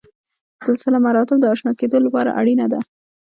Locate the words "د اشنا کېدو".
1.41-1.97